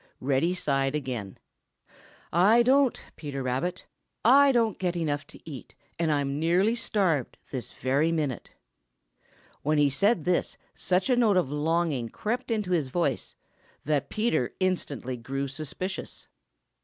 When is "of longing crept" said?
11.37-12.49